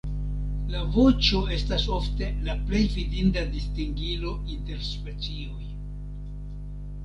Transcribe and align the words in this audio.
La 0.75 0.79
voĉo 0.95 1.41
estas 1.57 1.85
ofte 1.97 2.31
la 2.49 2.57
plej 2.71 2.81
fidinda 2.95 3.45
distingilo 3.53 4.35
inter 4.57 4.83
specioj. 4.91 5.71